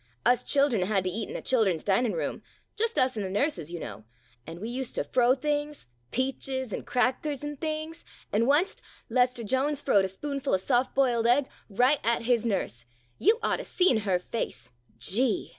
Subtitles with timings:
[0.25, 2.41] Us childern had to eat in the childern's dining room,—
[2.75, 4.03] just us an' the nurses, you know;
[4.47, 8.03] an' we ust to fro things— peaches an' crackers an' things—
[8.33, 12.15] an' onct Lester Jones frowed a spoonful of soft boiled egg right 107 MODERN MONOLOGUES
[12.15, 12.85] at his nurse.
[13.19, 15.49] You ought to seen her face— gee!